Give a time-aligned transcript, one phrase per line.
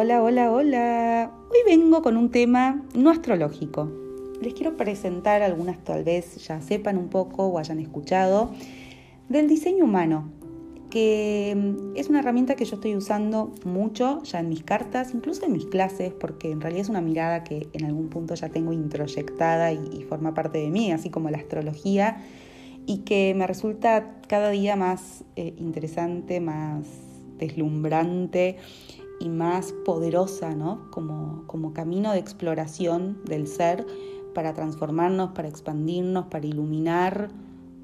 [0.00, 1.32] Hola, hola, hola.
[1.50, 3.90] Hoy vengo con un tema no astrológico.
[4.40, 8.52] Les quiero presentar algunas tal vez ya sepan un poco o hayan escuchado
[9.28, 10.30] del diseño humano,
[10.88, 15.44] que mm, es una herramienta que yo estoy usando mucho ya en mis cartas, incluso
[15.46, 18.72] en mis clases, porque en realidad es una mirada que en algún punto ya tengo
[18.72, 22.18] introyectada y, forma parte de mí, así como la astrología,
[22.86, 26.86] y que me resulta cada día más eh, interesante, más
[27.36, 28.58] deslumbrante
[29.20, 30.90] y más poderosa, ¿no?
[30.90, 33.86] Como, como camino de exploración del ser
[34.34, 37.28] para transformarnos, para expandirnos, para iluminar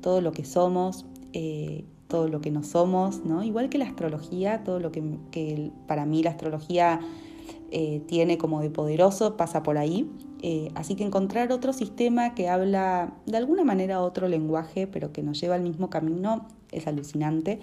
[0.01, 3.43] todo lo que somos, eh, todo lo que no somos, ¿no?
[3.43, 7.01] Igual que la astrología, todo lo que, para mí la astrología
[7.71, 10.09] eh, tiene como de poderoso pasa por ahí.
[10.43, 15.23] Eh, así que encontrar otro sistema que habla de alguna manera otro lenguaje, pero que
[15.23, 17.60] nos lleva al mismo camino, es alucinante.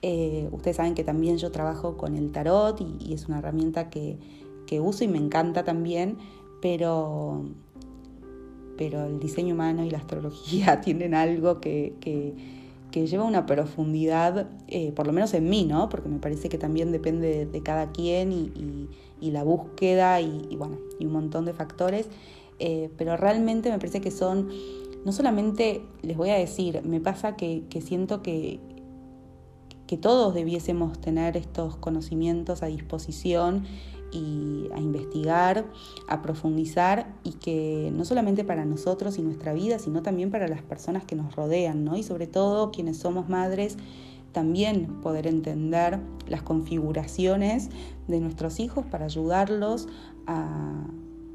[0.00, 4.18] Eh, ustedes saben que también yo trabajo con el tarot y, es una herramienta que,
[4.80, 6.18] uso y me encanta también,
[6.60, 7.42] pero,
[8.76, 11.94] pero el diseño humano y la astrología tienen algo que,
[12.92, 15.88] lleva una profundidad, eh, por lo menos en mí, ¿no?
[15.88, 21.06] Porque me parece que también depende de, cada quien y, la búsqueda y, bueno, y
[21.06, 22.08] un montón de factores.
[22.60, 24.48] Eh, pero realmente me parece que son,
[25.04, 28.58] no solamente, les voy a decir, me pasa que siento que,
[29.88, 33.64] que todos debiésemos tener estos conocimientos a disposición
[34.12, 35.64] y a investigar,
[36.08, 40.62] a profundizar y que no solamente para nosotros y nuestra vida, sino también para las
[40.62, 41.96] personas que nos rodean, ¿no?
[41.96, 43.78] Y sobre todo quienes somos madres,
[44.32, 47.70] también poder entender las configuraciones
[48.08, 49.88] de nuestros hijos para ayudarlos
[50.26, 50.86] a,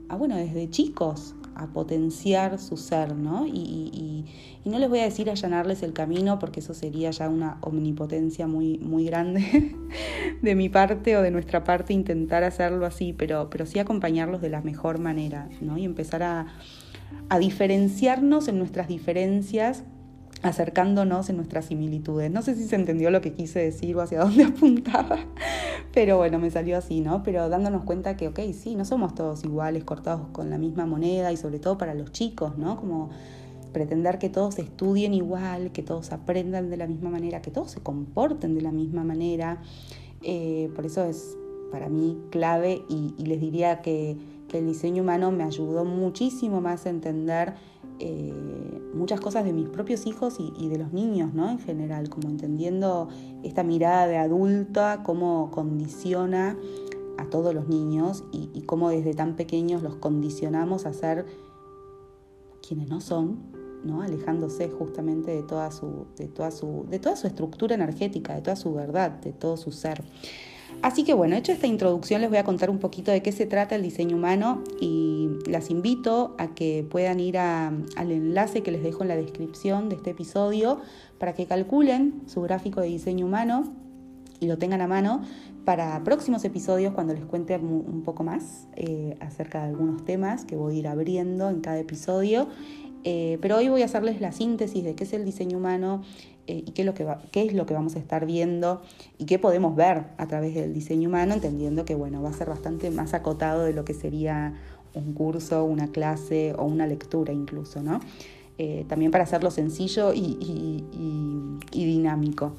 [0.10, 3.46] a bueno, desde chicos a potenciar su ser, ¿no?
[3.48, 4.26] Y,
[4.66, 8.78] no les voy a decir allanarles el camino porque eso sería ya una omnipotencia muy,
[8.78, 9.76] muy grande
[10.42, 14.50] de mi parte o de nuestra parte intentar hacerlo así, pero, pero sí acompañarlos de
[14.50, 15.78] la mejor manera, ¿no?
[15.78, 16.48] Y empezar a,
[17.30, 19.84] a diferenciarnos en nuestras diferencias
[20.44, 22.30] acercándonos en nuestras similitudes.
[22.30, 25.18] No sé si se entendió lo que quise decir o hacia dónde apuntaba,
[25.94, 27.24] pero bueno, me salió así, ¿no?
[27.24, 31.32] Pero dándonos cuenta que, ok, sí, no somos todos iguales, cortados con la misma moneda
[31.32, 32.76] y sobre todo para los chicos, ¿no?
[32.76, 33.10] Como
[33.72, 37.80] pretender que todos estudien igual, que todos aprendan de la misma manera, que todos se
[37.80, 39.62] comporten de la misma manera.
[40.22, 41.38] Eh, por eso es
[41.72, 44.18] para mí clave y, les diría que,
[44.48, 47.56] que el diseño humano me ayudó muchísimo más a entender
[48.00, 51.50] eh, muchas cosas de mis propios hijos y, de los niños, ¿no?
[51.50, 53.10] En general, como entendiendo
[53.44, 56.58] esta mirada de adulta, cómo condiciona
[57.18, 61.26] a todos los niños y, cómo desde tan pequeños los condicionamos a ser
[62.68, 63.40] quienes no son,
[63.84, 64.02] ¿no?
[64.02, 68.56] alejándose justamente de toda su, de toda su, de toda su estructura energética, de toda
[68.56, 70.04] su verdad, de todo su ser.
[70.82, 73.46] Así que bueno, hecho esta introducción les voy a contar un poquito de qué se
[73.46, 78.84] trata el diseño humano y las invito a que puedan ir al enlace que les
[78.84, 80.82] dejo en la descripción de este episodio
[81.20, 83.74] para que calculen su gráfico de diseño humano
[84.40, 85.22] y lo tengan a mano
[85.64, 90.58] para próximos episodios cuando les cuente un poco más eh, acerca de algunos temas que
[90.58, 92.50] voy a ir abriendo en cada episodio.
[93.06, 96.02] Eh, pero hoy voy a hacerles la síntesis de qué es el diseño humano
[96.46, 98.82] eh, y qué es, lo que vamos a estar viendo
[99.18, 102.50] y qué podemos ver a través del diseño humano, entendiendo que bueno, va a ser
[102.50, 104.54] bastante más acotado de lo que sería
[104.94, 108.02] un curso, una clase o una lectura incluso, ¿no?
[108.58, 110.84] Eh, también para hacerlo sencillo y,
[111.72, 112.54] dinámico.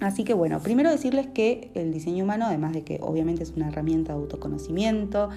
[0.00, 3.68] Así que bueno, primero decirles que el diseño humano, además de que obviamente es una
[3.68, 5.30] herramienta de autoconocimiento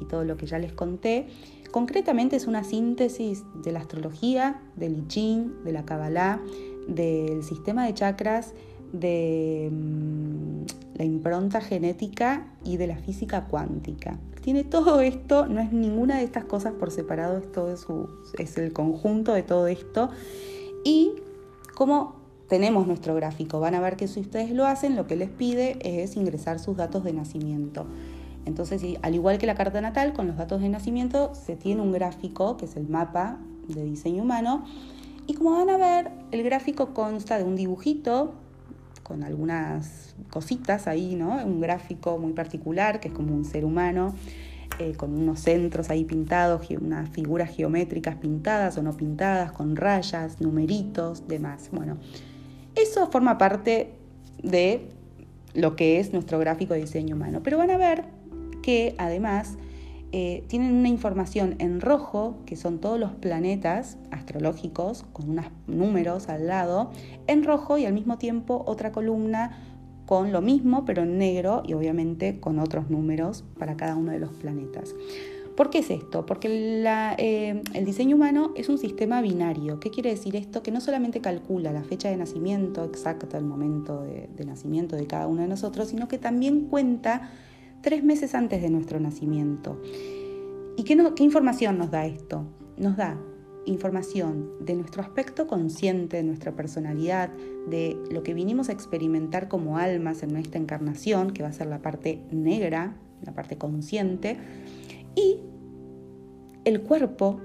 [0.00, 1.26] y todo lo que ya les conté,
[1.70, 6.40] concretamente es una síntesis de la astrología, del I de la Kabbalah,
[6.90, 8.52] del sistema de chakras,
[8.92, 14.18] de mm, la impronta genética y de la física cuántica.
[14.42, 17.72] Tiene todo esto, no es ninguna de estas cosas por separado, es, todo
[18.38, 20.10] es el conjunto de todo esto.
[20.84, 21.12] Y
[21.74, 22.16] como
[22.48, 25.78] tenemos nuestro gráfico, van a ver que si ustedes lo hacen, lo que les pide
[25.82, 27.86] es ingresar sus datos de nacimiento.
[28.46, 31.92] Entonces, al igual que la carta natal, con los datos de nacimiento se tiene un
[31.92, 33.38] gráfico, que es el mapa
[33.68, 34.64] de diseño humano,
[35.30, 38.34] y como van a ver, el gráfico consta de un dibujito
[39.04, 41.36] con algunas cositas ahí, ¿no?
[41.46, 44.12] Un gráfico muy particular, que es como un ser humano,
[44.80, 50.40] eh, con unos centros ahí pintados, unas figuras geométricas pintadas o no pintadas, con rayas,
[50.40, 51.68] numeritos, demás.
[51.70, 51.98] Bueno,
[52.74, 53.92] eso forma parte
[54.42, 54.88] de
[55.54, 57.38] lo que es nuestro gráfico de diseño humano.
[57.44, 58.02] Pero van a ver
[58.62, 59.58] que además
[60.12, 66.28] eh, tienen una información en rojo, que son todos los planetas astrológicos, con unos números
[66.28, 66.90] al lado,
[67.26, 69.58] en rojo y al mismo tiempo otra columna
[70.06, 74.18] con lo mismo, pero en negro y obviamente con otros números para cada uno de
[74.18, 74.94] los planetas.
[75.60, 76.24] ¿Por qué es esto?
[76.24, 76.48] Porque
[77.18, 79.78] eh, el diseño humano es un sistema binario.
[79.78, 80.62] ¿Qué quiere decir esto?
[80.62, 85.26] Que no solamente calcula la fecha de nacimiento exacta, el momento de, nacimiento de cada
[85.26, 87.30] uno de nosotros, sino que también cuenta
[87.82, 89.80] tres meses antes de nuestro nacimiento.
[90.76, 92.44] ¿Y qué, información nos da esto?
[92.76, 93.18] Nos da
[93.66, 97.30] información de nuestro aspecto consciente, de nuestra personalidad,
[97.68, 101.66] de lo que vinimos a experimentar como almas en nuestra encarnación, que va a ser
[101.66, 104.38] la parte negra, la parte consciente,
[105.14, 105.40] y
[106.64, 107.40] el cuerpo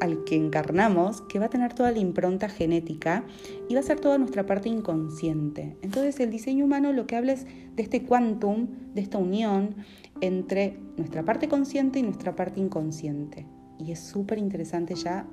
[0.00, 3.24] al que encarnamos, que va a tener toda la impronta genética
[3.68, 5.76] y va a ser toda nuestra parte inconsciente.
[5.82, 9.76] Entonces el diseño humano lo que habla es de este quantum, de esta unión
[10.20, 13.46] entre nuestra parte consciente y nuestra parte inconsciente.
[13.78, 15.26] Y es súper interesante ya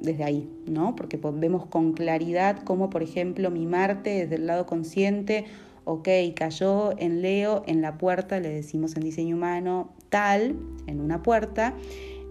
[0.00, 0.96] desde ahí, ¿no?
[0.96, 5.44] Porque vemos con claridad cómo, por ejemplo, mi Marte desde el lado consciente,
[5.84, 10.56] ok, cayó en Leo, en la puerta, le decimos en diseño humano, tal,
[10.86, 11.74] en una puerta,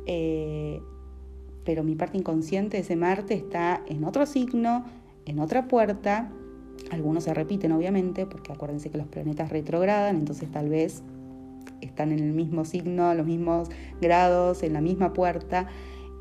[0.05, 0.81] eh,
[1.69, 4.85] pero mi parte inconsciente de ese Marte está en otro signo,
[5.27, 6.31] en otra puerta.
[6.89, 11.03] Algunos se repiten, obviamente, porque acuérdense que los planetas retrogradan, entonces tal vez
[11.81, 13.69] están en el mismo signo, los mismos
[14.01, 15.67] grados, en la misma puerta,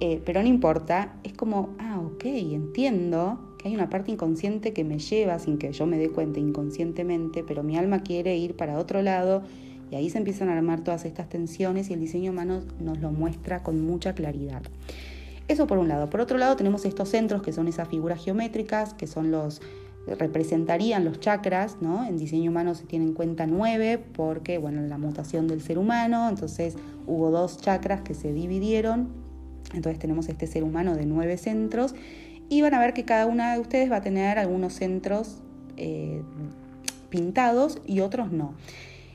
[0.01, 4.85] eh, pero no importa, es como, ah, ok, entiendo que hay una parte inconsciente que
[4.85, 8.77] me lleva sin que yo me dé cuenta inconscientemente, pero mi alma quiere ir para
[8.77, 9.45] otro lado
[9.91, 13.13] y ahí se empiezan a armar todas estas tensiones y el diseño humano nos lo
[13.13, 14.61] muestra con mucha claridad.
[15.49, 16.11] Eso por un lado.
[16.11, 19.61] Por otro lado tenemos estos centros que son esas figuras geométricas, que son los
[20.07, 22.05] representarían los chakras, ¿no?
[22.07, 26.29] En diseño humano se tiene en cuenta nueve porque, bueno, la mutación del ser humano,
[26.29, 29.09] entonces hubo dos chakras que se dividieron,
[29.75, 31.95] entonces tenemos este ser humano de nueve centros
[32.49, 35.43] y van a ver que cada una de ustedes va a tener algunos centros
[35.77, 36.23] eh,
[37.11, 38.55] pintados y otros no.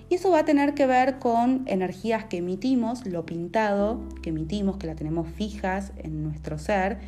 [0.09, 4.77] Y eso va a tener que ver con energías que emitimos, lo pintado que emitimos,
[4.77, 7.00] que la tenemos fijas en nuestro ser,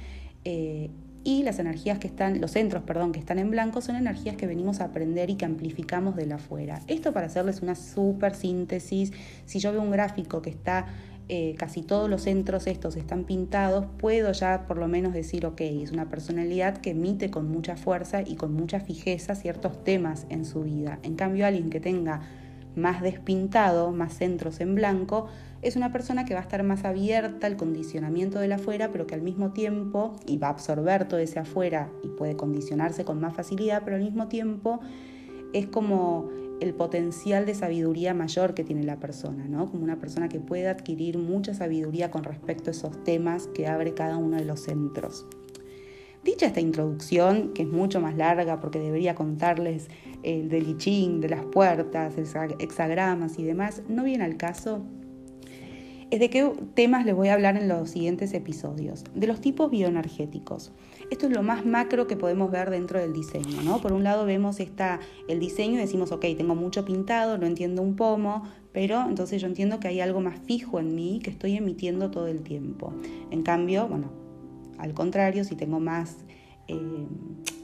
[0.43, 0.89] eh,
[1.25, 4.45] y las energías que están, los centros, perdón, que están en blanco son energías que
[4.45, 6.81] venimos a aprender y que amplificamos de la afuera.
[6.87, 9.11] Esto para hacerles una súper síntesis,
[9.45, 10.85] si yo veo un gráfico que está
[11.27, 15.61] eh, casi todos los centros estos están pintados, puedo ya por lo menos decir, ok,
[15.61, 20.45] es una personalidad que emite con mucha fuerza y con mucha fijeza ciertos temas en
[20.45, 20.99] su vida.
[21.01, 22.21] En cambio, alguien que tenga
[22.75, 25.27] más despintado, más centros en blanco,
[25.61, 29.15] es una persona que va a estar más abierta al condicionamiento del afuera, pero que
[29.15, 33.33] al mismo tiempo, y va a absorber todo ese afuera y puede condicionarse con más
[33.33, 34.79] facilidad, pero al mismo tiempo
[35.53, 36.29] es como
[36.61, 39.69] el potencial de sabiduría mayor que tiene la persona, ¿no?
[39.69, 43.93] Como una persona que puede adquirir mucha sabiduría con respecto a esos temas que abre
[43.93, 45.25] cada uno de los centros.
[46.25, 49.89] Dicha esta introducción, que es mucho más larga porque debería contarles
[50.23, 54.81] el del I de las puertas, hexagramas y demás, no viene al caso.
[56.09, 59.03] Es de qué temas les voy a hablar en los siguientes episodios.
[59.13, 60.71] De los tipos bioenergéticos.
[61.11, 63.79] Esto es lo más macro que podemos ver dentro del diseño, ¿no?
[63.79, 67.83] Por un lado vemos esta, el diseño y decimos, ok, tengo mucho pintado, no entiendo
[67.83, 71.55] un pomo, pero entonces yo entiendo que hay algo más fijo en mí que estoy
[71.55, 72.93] emitiendo todo el tiempo.
[73.29, 74.24] En cambio, bueno,
[74.77, 76.17] al contrario, si tengo más
[76.67, 77.07] eh,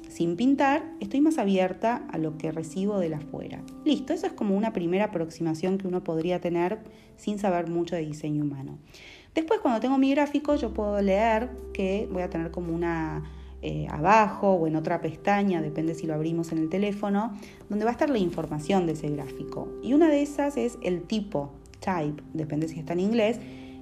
[0.09, 3.61] sin pintar, estoy más abierta a lo que recibo de la afuera.
[3.85, 6.79] Listo, eso es como una primera aproximación que uno podría tener
[7.15, 8.77] sin saber mucho de diseño humano.
[9.33, 13.23] Después, cuando tengo mi gráfico, yo puedo leer que voy a tener como una
[13.61, 17.37] eh, abajo o en otra pestaña, depende si lo abrimos en el teléfono,
[17.69, 19.69] donde va a estar la información de ese gráfico.
[19.81, 23.39] Y una de esas es el tipo, type, depende si está en inglés,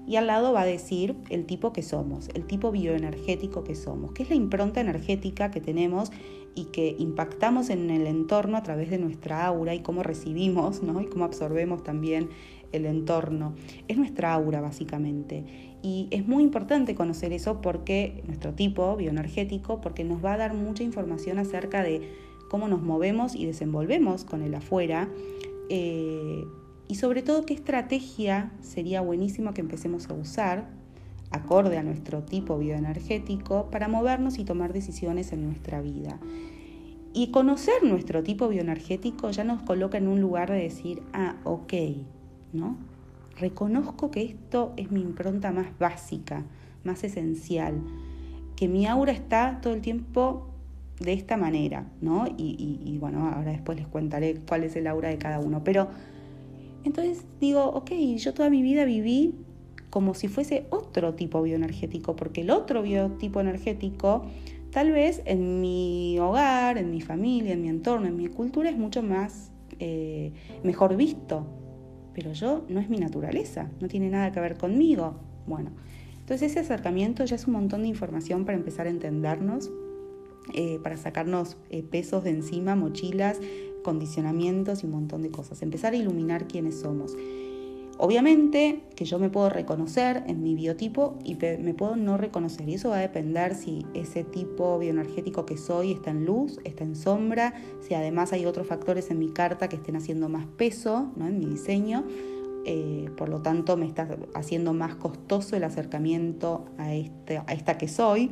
[0.10, 4.12] y al lado va a decir el tipo que somos, el tipo bioenergético que somos,
[4.12, 6.12] que es la impronta energética que tenemos
[6.56, 11.00] y que impactamos en el entorno a través de nuestra aura y cómo recibimos ¿no?
[11.00, 12.30] y cómo absorbemos también
[12.72, 13.54] el entorno.
[13.88, 15.46] Es nuestra aura básicamente.
[15.84, 20.56] Y es muy importante conocer eso porque nuestro tipo bioenergético, porque nos va a dar
[20.56, 22.02] mucha información acerca de
[22.50, 25.08] cómo nos movemos y desenvolvemos con el afuera.
[25.70, 26.46] Eh,
[26.90, 30.68] y sobre todo qué estrategia sería buenísimo que empecemos a usar
[31.30, 36.20] acorde a nuestro tipo bioenergético para movernos y tomar decisiones en nuestra vida.
[37.14, 41.74] Y conocer nuestro tipo bioenergético ya nos coloca en un lugar de decir, ah, ok,
[42.54, 42.78] ¿no?
[43.38, 46.44] Reconozco que esto es mi impronta más básica,
[46.84, 47.84] más esencial,
[48.56, 50.50] que mi aura está todo el tiempo
[51.00, 52.26] de esta manera, ¿no?
[52.36, 55.90] Y, y bueno, ahora después les contaré cuál es el aura de cada uno, pero
[56.84, 59.36] entonces digo, ok, yo toda mi vida viví
[59.90, 64.26] como si fuese otro tipo bioenergético, porque el otro biotipo energético,
[64.72, 68.78] tal vez en mi hogar, en mi familia, en mi entorno, en mi cultura, es
[68.78, 70.34] mucho más eh,
[70.64, 71.48] mejor visto.
[72.14, 75.16] Pero yo no es mi naturaleza, no tiene nada que ver conmigo.
[75.48, 75.72] Bueno,
[76.20, 79.72] entonces ese acercamiento ya es un montón de información para empezar a entendernos,
[80.54, 83.40] eh, para sacarnos eh, pesos de encima, mochilas,
[83.84, 85.62] condicionamientos y un montón de cosas.
[85.62, 87.16] Empezar a iluminar quiénes somos.
[88.02, 92.70] Obviamente que yo me puedo reconocer en mi biotipo y me puedo no reconocer.
[92.70, 96.86] Y eso va a depender si ese tipo bioenergético que soy está en luz, está
[96.86, 101.12] en sombra, si además hay otros factores en mi carta que estén haciendo más peso
[101.18, 101.28] ¿no?
[101.28, 102.06] en mi diseño.
[102.66, 107.88] Eh, por lo tanto me está haciendo más costoso el acercamiento a, este, esta que
[107.88, 108.32] soy.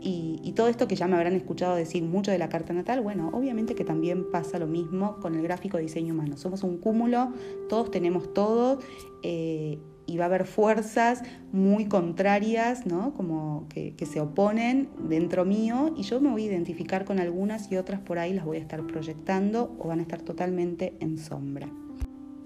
[0.00, 3.30] Y, todo esto que ya me habrán escuchado decir mucho de la carta natal, bueno,
[3.32, 6.36] obviamente que también pasa lo mismo con el gráfico de diseño humano.
[6.36, 7.32] Somos un cúmulo,
[7.68, 8.78] todos tenemos todo.
[9.22, 13.14] Eh, y va a haber fuerzas muy contrarias, ¿no?
[13.14, 17.76] Como que, se oponen dentro mío y yo me voy a identificar con algunas y
[17.76, 21.68] otras por ahí las voy a estar proyectando o van a estar totalmente en sombra.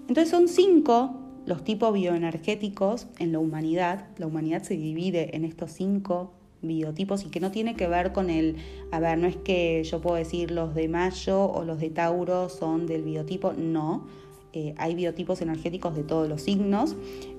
[0.09, 1.11] Entonces son cinco
[1.45, 4.07] los tipos bioenergéticos en la humanidad.
[4.17, 8.31] La humanidad se divide en estos cinco biotipos y que no tiene que ver con
[8.31, 8.57] el,
[8.91, 12.49] a ver, no es que yo puedo decir los de Mayo o los de Tauro
[12.49, 14.07] son del biotipo, no.
[14.51, 16.95] Eh, hay biotipos energéticos de todos los signos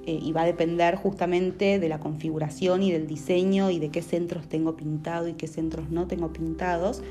[0.07, 4.01] eh, y va a depender justamente de la configuración y del diseño y de qué
[4.01, 7.03] centros tengo pintado y qué centros no tengo pintados.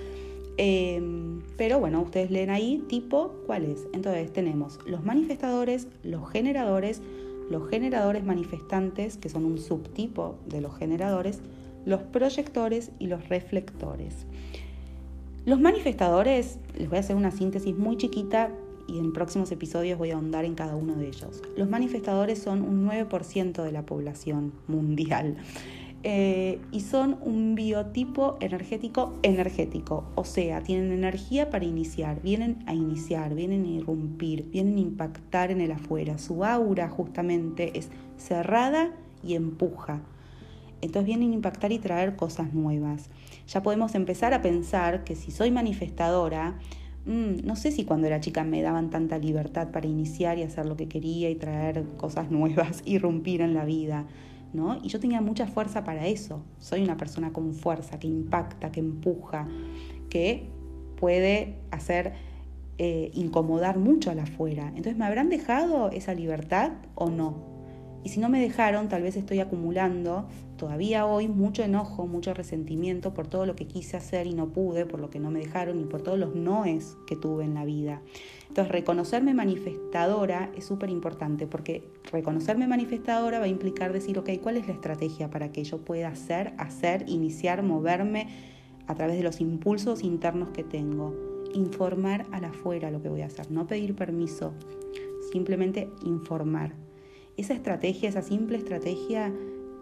[0.61, 3.87] Em, pero bueno, ustedes leen ahí tipo cuál es.
[3.93, 7.01] Entonces tenemos los manifestadores, los generadores,
[7.49, 11.39] los generadores manifestantes, que son un subtipo de los generadores,
[11.85, 14.25] los proyectores y los reflectores.
[15.45, 18.51] Los manifestadores, les voy a hacer una síntesis muy chiquita
[18.85, 21.41] y en próximos episodios voy a ahondar en cada uno de ellos.
[21.55, 25.37] Los manifestadores son un 9% de la población mundial.
[26.03, 32.74] Eh, y son un biotipo energético energético, o sea, tienen energía para iniciar, vienen a
[32.74, 36.18] iniciar, vienen a irrumpir, vienen a impactar en el afuera.
[36.18, 38.91] Su aura justamente es cerrada
[39.24, 40.01] y empuja.
[40.82, 43.10] Entonces vienen a impactar y traer cosas nuevas.
[43.48, 46.58] Ya podemos empezar a pensar que si soy manifestadora,
[47.06, 50.65] mm, no sé si cuando era chica me daban tanta libertad para iniciar y hacer
[50.65, 54.06] lo que quería y traer cosas nuevas, irrumpir en la vida.
[54.53, 54.79] ¿No?
[54.84, 56.44] Y yo tenía mucha fuerza para eso.
[56.58, 59.48] Soy una persona con fuerza, que impacta, que empuja,
[60.10, 60.50] que
[60.98, 62.13] puede hacer
[62.77, 64.68] eh, incomodar mucho a la afuera.
[64.70, 67.50] Entonces, ¿me habrán dejado esa libertad o no?
[68.03, 70.27] Y si no me dejaron, tal vez estoy acumulando
[70.59, 74.85] todavía hoy mucho enojo, mucho resentimiento por todo lo que quise hacer y no pude,
[74.85, 77.65] por lo que no me dejaron y por todos los noes que tuve en la
[77.65, 78.01] vida.
[78.49, 84.57] Entonces, reconocerme manifestadora es súper importante porque reconocerme manifestadora va a implicar decir, ok, ¿cuál
[84.57, 88.27] es la estrategia para que yo pueda hacer, hacer, iniciar, moverme
[88.85, 91.15] a través de los impulsos internos que tengo?
[91.53, 94.53] Informar a la afuera lo que voy a hacer, no pedir permiso,
[95.31, 96.73] simplemente informar
[97.37, 99.33] esa estrategia, esa simple estrategia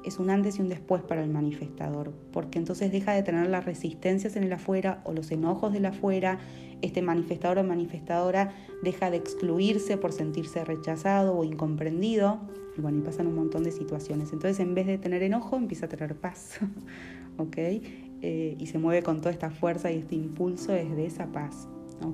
[0.08, 3.66] es un antes y un después para el manifestador, porque entonces deja de tener las
[3.66, 6.40] resistencias en el afuera o los enojos del afuera,
[6.82, 12.40] este manifestador o manifestadora deja de excluirse por sentirse rechazado o incomprendido,
[12.78, 14.32] y bueno, y pasan un montón de situaciones.
[14.34, 16.60] Entonces en vez de tener enojo, empieza a tener paz,
[17.38, 17.58] ¿ok?
[17.58, 21.68] Eh, y se mueve con toda esta fuerza y este impulso desde esa paz.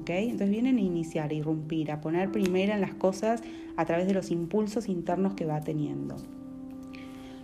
[0.08, 3.42] Entonces vienen a iniciar, a irrumpir, a poner primera en las cosas
[3.78, 6.16] a través de los impulsos internos que va teniendo.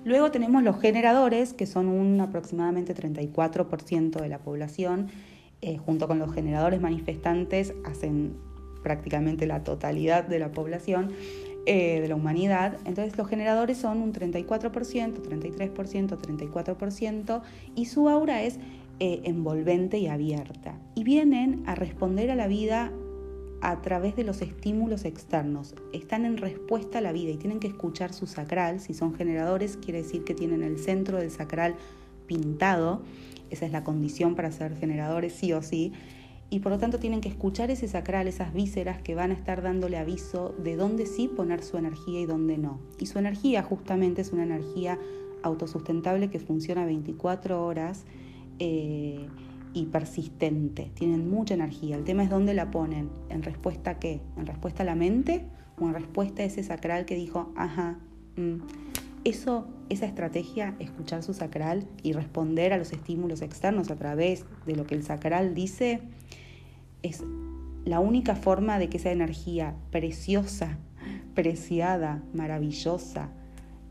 [0.06, 5.08] Luego tenemos los generadores, que son un aproximadamente 34% de la población,
[5.62, 8.38] eh, junto con los generadores manifestantes, hacen
[8.82, 11.12] prácticamente la totalidad de la población
[11.66, 12.78] eh, de la humanidad.
[12.86, 17.42] Entonces los generadores son un 34%, 33%, 34%
[17.76, 18.58] y su aura es
[19.00, 20.80] eh, envolvente y abierta.
[20.96, 22.92] Y vienen a responder a la vida
[23.62, 25.76] a través de los estímulos externos.
[25.94, 28.80] Están en respuesta a la vida y tienen que escuchar su sacral.
[28.80, 31.76] Si son generadores, quiere decir que tienen el centro del sacral
[32.26, 33.02] pintado.
[33.50, 35.94] Esa es la condición para ser generadores, sí o sí.
[36.52, 39.62] Y por lo tanto tienen que escuchar ese sacral, esas vísceras que van a estar
[39.62, 42.80] dándole aviso de dónde sí poner su energía y dónde no.
[42.98, 44.98] Y su energía justamente es una energía
[45.44, 48.06] autosustentable que funciona 24 horas
[48.58, 49.28] eh,
[49.74, 51.96] y persistente, tienen mucha energía.
[51.96, 55.46] El tema es dónde la ponen, en respuesta a qué, en respuesta a la mente
[55.80, 58.00] o en respuesta a ese sacral que dijo, ajá,
[58.36, 58.56] mm".
[59.24, 64.76] eso, esa estrategia, escuchar su sacral y responder a los estímulos externos a través de
[64.76, 66.02] lo que el sacral dice,
[67.04, 67.24] es
[67.86, 70.78] la única forma de que esa energía preciosa,
[71.34, 73.30] preciada, maravillosa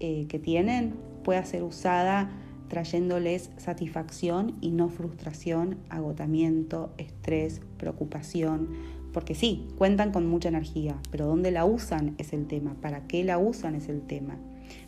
[0.01, 0.95] eh, que tienen
[1.25, 2.31] pueda ser usada
[2.69, 8.69] trayéndoles satisfacción y no frustración, agotamiento, estrés, preocupación,
[9.13, 13.25] porque sí, cuentan con mucha energía, pero dónde la usan es el tema, para qué
[13.25, 14.37] la usan es el tema.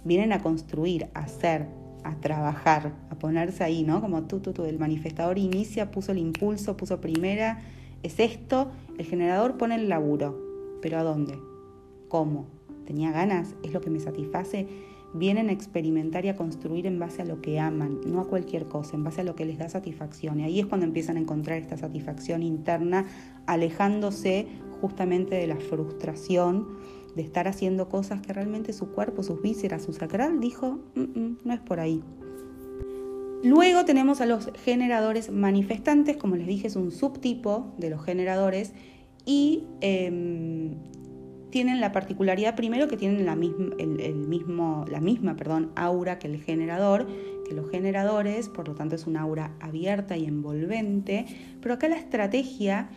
[0.04, 1.66] Vienen a construir, a hacer,
[2.04, 4.00] a trabajar, a ponerse ahí, ¿no?
[4.00, 7.60] Como tú, tú, tú, el manifestador inicia, puso el impulso, puso primera,
[8.02, 10.38] es esto, el generador pone el laburo,
[10.82, 11.38] pero ¿a dónde?
[12.08, 12.46] ¿Cómo?
[12.86, 13.54] ¿Tenía ganas?
[13.62, 14.66] ¿Es lo que me satisface?
[15.12, 18.66] Vienen a experimentar y a construir en base a lo que aman, no a cualquier
[18.66, 20.40] cosa, en base a lo que les da satisfacción.
[20.40, 23.06] Y ahí es cuando empiezan a encontrar esta satisfacción interna,
[23.46, 24.46] alejándose
[24.80, 26.78] justamente de la frustración
[27.14, 31.38] de estar haciendo cosas que realmente su cuerpo, sus vísceras, su sacral dijo, mm, mm,
[31.44, 32.02] no es por ahí.
[33.42, 38.74] Luego tenemos a los generadores manifestantes, como les dije, es un subtipo de los generadores
[39.24, 40.74] y em,
[41.50, 46.28] tienen la particularidad primero que tienen la misma, el, mismo, la misma perdón, aura que
[46.28, 47.06] el generador,
[47.46, 51.26] que los generadores, por lo tanto es una aura abierta y envolvente,
[51.60, 52.88] pero acá la estrategia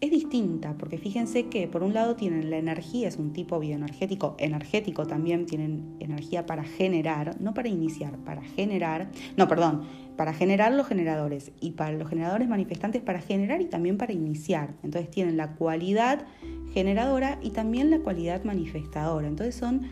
[0.00, 4.34] es distinta, porque fíjense que por un lado tienen la energía, es un tipo bioenergético,
[4.38, 9.82] energético también tienen energía para generar, no para iniciar, para generar, no, perdón,
[10.16, 14.74] para generar los generadores y para los generadores manifestantes para generar y también para iniciar.
[14.82, 16.24] Entonces tienen la cualidad
[16.72, 19.28] generadora y también la cualidad manifestadora.
[19.28, 19.82] Entonces son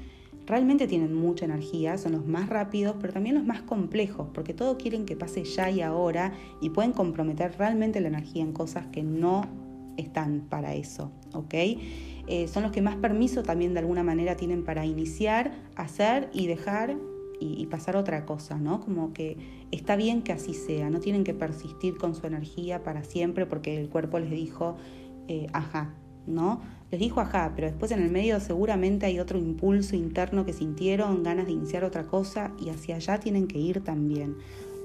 [0.46, 4.78] realmente tienen mucha energía, son los más rápidos, pero también los más complejos, porque todo
[4.78, 9.02] quieren que pase ya y ahora y pueden comprometer realmente la energía en cosas que
[9.02, 9.67] no
[9.98, 11.54] están para eso, ¿ok?
[12.26, 16.46] Eh, son los que más permiso también de alguna manera tienen para iniciar, hacer y
[16.46, 16.96] dejar
[17.40, 18.80] y, pasar otra cosa, ¿no?
[18.80, 19.36] Como que
[19.70, 23.80] está bien que así sea, no tienen que persistir con su energía para siempre porque
[23.80, 24.76] el cuerpo les dijo,
[25.28, 25.94] eh, ajá,
[26.26, 26.60] ¿no?
[26.90, 31.22] Les dijo ajá, pero después en el medio seguramente hay otro impulso interno que sintieron,
[31.22, 34.36] ganas de iniciar otra cosa y hacia allá tienen que ir también,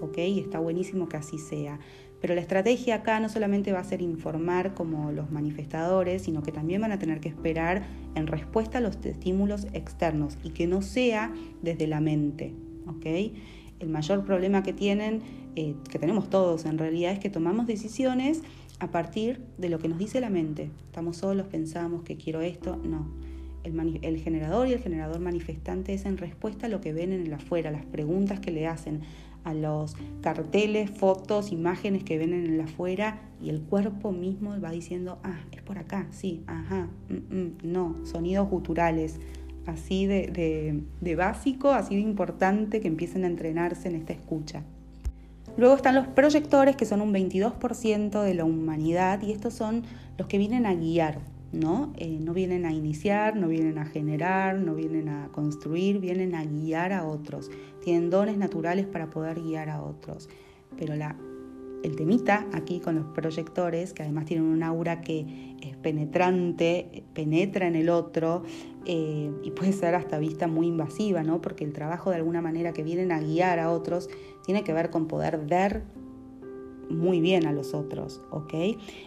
[0.01, 0.17] ¿ok?
[0.17, 1.79] Y está buenísimo que así sea.
[2.23, 6.53] Pero la estrategia acá no solamente va a ser informar como los manifestadores, sino que
[6.53, 7.83] también van a tener que esperar
[8.15, 12.53] en respuesta a los estímulos externos y que no sea desde la mente.
[13.81, 15.19] El mayor problema que tienen,
[15.57, 18.41] eh, que tenemos todos en realidad, es que tomamos decisiones
[18.79, 20.71] a partir de lo que nos dice la mente.
[20.85, 23.05] Estamos solos, pensamos que quiero esto, no.
[23.65, 27.25] El, el, generador y el generador manifestante es en respuesta a lo que ven en
[27.25, 29.01] el afuera, las preguntas que le hacen,
[29.43, 34.71] a los carteles, fotos, imágenes que ven en el afuera y el cuerpo mismo va
[34.71, 39.19] diciendo, ah, es por acá, sí, ajá, mm, mm, no, sonidos guturales,
[39.65, 44.63] así de, de básico, así de importante que empiecen a entrenarse en esta escucha.
[45.55, 49.83] Luego están los proyectores, que son un 22% de la humanidad, y estos son
[50.17, 51.19] los que vienen a guiar,
[51.53, 51.93] ¿no?
[51.97, 56.43] Eh, no vienen a iniciar, no vienen a generar, no vienen a construir, vienen a
[56.43, 57.51] guiar a otros.
[57.81, 60.29] Tienen dones naturales para poder guiar a otros.
[60.77, 61.15] Pero la,
[61.83, 67.67] el temita aquí con los proyectores, que además tienen un aura que es penetrante, penetra
[67.67, 68.43] en el otro
[68.85, 71.39] eh, y puede ser hasta vista muy invasiva, ¿no?
[71.39, 74.09] Porque el trabajo de alguna manera que vienen a guiar a otros
[74.43, 75.83] tiene que ver con poder ver
[76.89, 78.53] muy bien a los otros, ¿ok?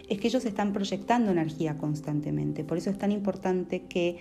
[0.07, 4.17] Es que ellos están proyectando energía constantemente, por eso es tan importante que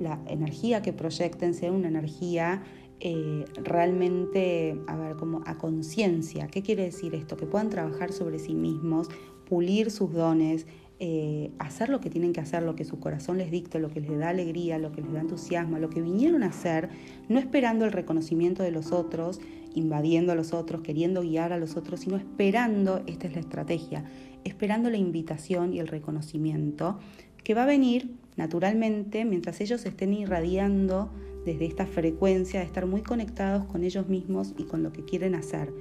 [0.00, 2.62] la energía que proyecten sea una energía
[3.00, 6.48] eh, realmente, a ver, como a conciencia.
[6.48, 7.36] ¿Qué quiere decir esto?
[7.36, 9.08] Que puedan trabajar sobre sí mismos,
[9.48, 10.66] pulir sus dones,
[10.98, 14.00] eh, hacer lo que tienen que hacer, lo que su corazón les dicta, lo que
[14.00, 16.88] les da alegría, lo que les da entusiasmo, lo que vinieron a hacer,
[17.28, 19.40] no esperando el reconocimiento de los otros,
[19.74, 24.04] invadiendo a los otros, queriendo guiar a los otros, sino esperando, esta es la estrategia,
[24.44, 26.98] esperando la invitación y el reconocimiento
[27.44, 31.10] que va a venir naturalmente mientras ellos estén irradiando
[31.44, 35.34] desde esta frecuencia de estar muy conectados con ellos mismos y con lo que quieren
[35.34, 35.72] hacer.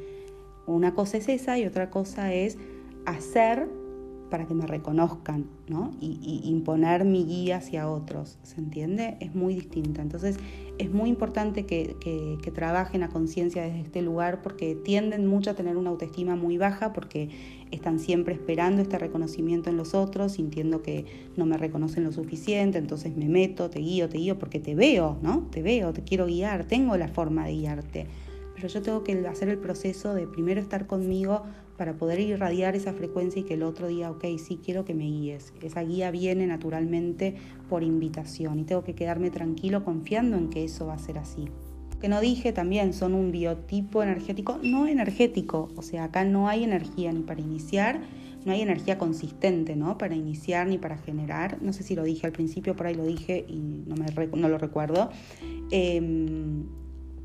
[0.68, 2.58] Una cosa es esa y otra cosa es
[3.06, 3.68] hacer
[4.30, 5.92] para que me reconozcan, ¿no?
[6.02, 9.18] Y, imponer mi guía hacia otros, ¿se entiende?
[9.20, 10.02] Es muy distinta.
[10.02, 10.38] Entonces,
[10.78, 11.96] es muy importante que,
[12.42, 16.58] que trabajen a conciencia desde este lugar porque tienden mucho a tener una autoestima muy
[16.58, 17.30] baja porque
[17.72, 22.78] están siempre esperando este reconocimiento en los otros, sintiendo que no me reconocen lo suficiente,
[22.78, 25.48] entonces me meto, te guío, te guío porque te veo, ¿no?
[25.52, 28.08] Te veo, te quiero guiar, tengo la forma de guiarte.
[28.56, 31.44] Pero yo tengo que hacer el proceso de primero estar conmigo
[31.78, 35.06] para poder irradiar esa frecuencia y que el otro día, ok, sí quiero que me
[35.06, 35.54] guíes.
[35.62, 37.36] Esa guía viene naturalmente
[37.70, 41.50] por invitación y tengo que quedarme tranquilo confiando en que eso va a ser así.
[42.00, 46.64] Que no dije también, son un biotipo energético no energético, o sea, acá no hay
[46.64, 48.02] energía ni para iniciar,
[48.46, 49.98] no hay energía consistente, ¿no?
[49.98, 51.62] Para iniciar ni para generar.
[51.62, 54.50] No sé si lo dije al principio, por ahí lo dije y no, me, no
[54.50, 55.10] lo recuerdo.
[55.72, 56.66] Em,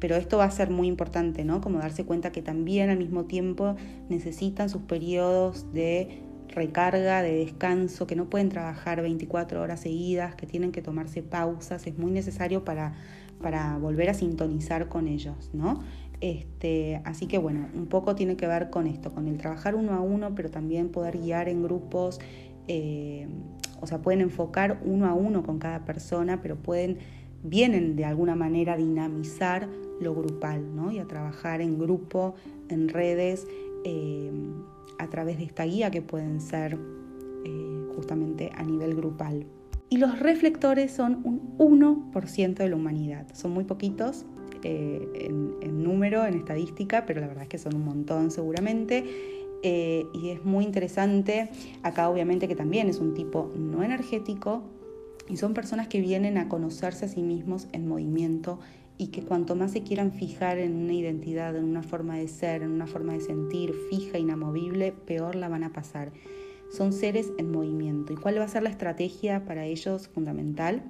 [0.01, 1.61] pero esto va a ser muy importante, ¿no?
[1.61, 3.77] Como darse cuenta que también al mismo tiempo
[4.09, 10.47] necesitan sus periodos de recarga, de descanso, que no pueden trabajar 24 horas seguidas, que
[10.47, 12.95] tienen que tomarse pausas, es muy necesario para,
[13.41, 15.83] para volver a sintonizar con ellos, ¿no?
[16.21, 19.93] Este, así que bueno, un poco tiene que ver con esto, con el trabajar uno
[19.93, 22.21] a uno, pero también poder guiar en grupos,
[22.69, 23.27] eh,
[23.81, 26.99] o sea, pueden enfocar uno a uno con cada persona, pero pueden,
[27.43, 29.69] vienen de alguna manera a dinamizar
[30.01, 30.91] lo grupal, ¿no?
[30.91, 32.35] Y a trabajar en grupo,
[32.69, 33.47] en redes,
[33.85, 34.31] eh,
[34.99, 36.79] a través de esta guía que pueden ser
[37.45, 39.47] eh, justamente a nivel grupal.
[39.89, 44.25] Y los reflectores son un 1% de la humanidad, son muy poquitos,
[44.63, 49.05] eh, en, número, en estadística, pero la verdad es que son un montón seguramente.
[49.63, 51.51] Y es muy interesante,
[51.83, 54.63] acá obviamente que también es un tipo no energético
[55.31, 58.59] y son personas que vienen a conocerse a sí mismos en movimiento
[59.01, 62.63] y que cuanto más se quieran fijar en una identidad, en una forma de ser,
[62.63, 66.13] en una forma de sentir fija, inamovible, peor la van a pasar.
[66.71, 68.13] Son seres en movimiento.
[68.13, 70.83] ¿Y cuál va a ser la estrategia para ellos fundamental?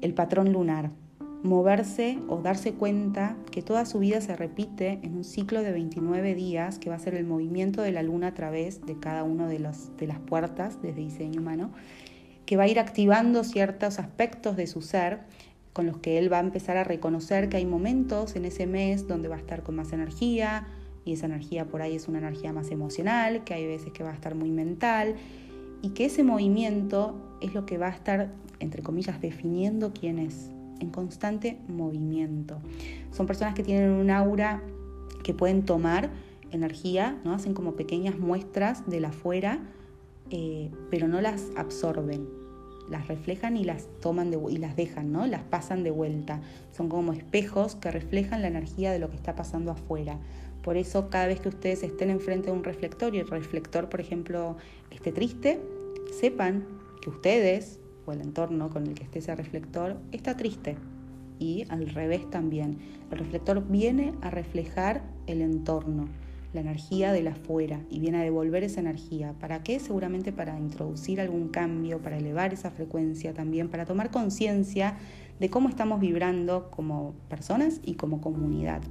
[0.00, 0.90] El patrón lunar
[1.42, 6.34] moverse o darse cuenta que toda su vida se repite en un ciclo de 29
[6.34, 9.48] días, que va a ser el movimiento de la luna a través de cada una
[9.48, 11.72] de, de las puertas desde diseño humano,
[12.46, 15.20] que va a ir activando ciertos aspectos de su ser
[15.72, 19.06] con los que él va a empezar a reconocer que hay momentos en ese mes
[19.06, 20.66] donde va a estar con más energía
[21.04, 24.10] y esa energía por ahí es una energía más emocional, que hay veces que va
[24.10, 25.14] a estar muy mental
[25.82, 30.50] y que ese movimiento es lo que va a estar, entre comillas, definiendo quién es
[30.80, 32.58] en constante movimiento.
[33.12, 34.62] Son personas que tienen un aura
[35.22, 36.10] que pueden tomar
[36.50, 37.32] energía, ¿no?
[37.32, 39.60] hacen como pequeñas muestras de la afuera,
[40.30, 42.26] eh, pero no las absorben,
[42.90, 45.26] las reflejan y las toman y las dejan, ¿no?
[45.26, 46.40] las pasan de vuelta.
[46.72, 50.18] Son como espejos que reflejan la energía de lo que está pasando afuera.
[50.62, 54.00] Por eso cada vez que ustedes estén enfrente de un reflector y el reflector, por
[54.00, 54.56] ejemplo,
[54.90, 55.60] esté triste,
[56.18, 56.66] sepan
[57.00, 57.80] que ustedes
[58.12, 60.76] el entorno con el que esté ese reflector está triste.
[61.38, 62.78] Y al revés también.
[63.10, 66.08] El reflector viene a reflejar el entorno,
[66.52, 69.34] la energía de la afuera y viene a devolver esa energía.
[69.38, 69.78] ¿Para qué?
[69.78, 74.96] Seguramente para introducir algún cambio, para elevar esa frecuencia también, para tomar conciencia
[75.38, 78.82] de cómo estamos vibrando como personas y como comunidad.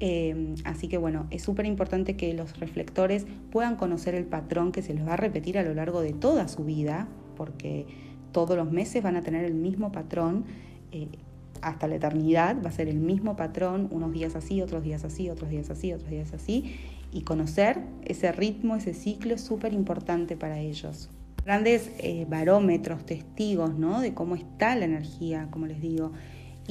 [0.00, 4.82] Eh, así que bueno, es súper importante que los reflectores puedan conocer el patrón que
[4.82, 7.86] se les va a repetir a lo largo de toda su vida, porque
[8.32, 10.44] todos los meses van a tener el mismo patrón.
[10.92, 11.08] Eh,
[11.62, 15.30] hasta la eternidad va a ser el mismo patrón, unos días así, otros días así,
[15.30, 16.76] otros días así, otros días así,
[17.12, 21.10] y conocer ese ritmo, ese ciclo es súper importante para ellos.
[21.44, 24.00] Grandes eh, barómetros, testigos, ¿no?
[24.00, 26.12] De cómo está la energía, como les digo.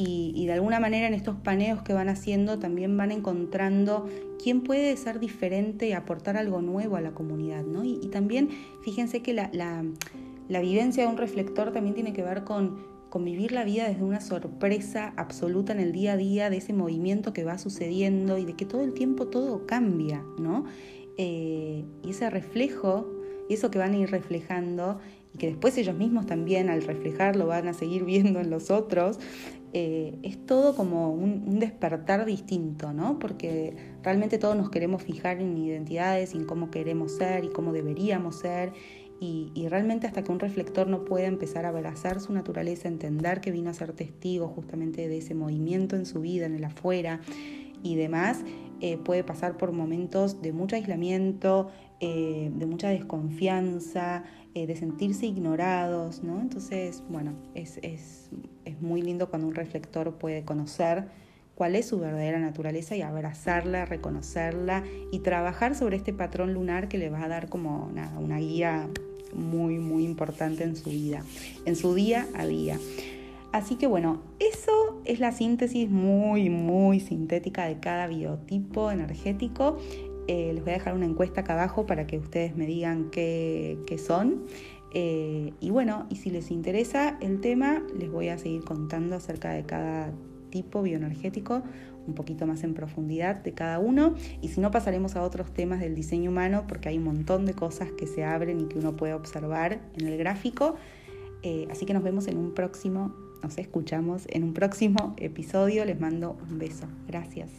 [0.02, 4.08] Y, de alguna manera en estos paneos que van haciendo también van encontrando
[4.41, 7.84] quién puede ser diferente y aportar algo nuevo a la comunidad, ¿no?
[7.84, 8.47] Y, también
[8.82, 9.49] fíjense que la
[10.49, 12.80] la vivencia de un reflector también tiene que ver con,
[13.17, 17.34] vivir la vida desde una sorpresa absoluta en el día a día, de ese movimiento
[17.34, 20.65] que va sucediendo y de que todo el tiempo todo cambia, ¿no?
[21.17, 23.08] Eh, y ese reflejo,
[23.50, 25.00] eso que van a ir reflejando,
[25.34, 29.19] y que después ellos mismos también al reflejarlo van a seguir viendo en los otros,
[29.74, 33.19] eh, es todo como un, un, despertar distinto, ¿no?
[33.19, 38.39] Porque realmente todos nos queremos fijar en identidades, en cómo queremos ser y cómo deberíamos
[38.39, 38.74] ser,
[39.21, 43.51] y, realmente hasta que un reflector no pueda empezar a abrazar su naturaleza, entender que
[43.51, 47.19] vino a ser testigo justamente de ese movimiento en su vida, en el afuera
[47.84, 48.43] y demás,
[48.79, 54.23] eh, puede pasar por momentos de mucho aislamiento, eh, de mucha desconfianza,
[54.55, 56.39] eh, de sentirse ignorados, ¿no?
[56.39, 58.29] Entonces, bueno, es, es,
[58.63, 61.08] es muy lindo cuando un reflector puede conocer
[61.55, 66.97] cuál es su verdadera naturaleza y abrazarla, reconocerla y trabajar sobre este patrón lunar que
[66.97, 68.89] le va a dar como una guía
[69.34, 71.24] muy, muy importante en su vida,
[71.65, 72.80] en su día a día.
[73.52, 79.78] Así que bueno, eso es la síntesis muy, muy sintética de cada biotipo energético.
[80.28, 83.78] Eh, les voy a dejar una encuesta acá abajo para que ustedes me digan qué,
[83.98, 84.44] son.
[84.94, 89.52] Eh, y bueno, y si les interesa el tema, les voy a seguir contando acerca
[89.52, 90.12] de cada
[90.52, 91.63] tipo bioenergético
[92.10, 95.80] un poquito más en profundidad de cada uno y si no pasaremos a otros temas
[95.80, 98.95] del diseño humano porque hay un montón de cosas que se abren y que uno
[98.95, 100.76] puede observar en el gráfico.
[101.43, 105.86] Eh, así que nos vemos en un próximo, nos escuchamos en un próximo episodio.
[105.86, 106.88] Les mando un beso.
[107.08, 107.50] Gracias.